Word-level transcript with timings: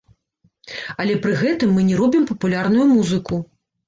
Але 1.03 1.17
пры 1.25 1.33
гэтым 1.41 1.69
мы 1.79 1.83
не 1.89 1.99
робім 1.99 2.23
папулярную 2.31 2.87
музыку. 2.95 3.39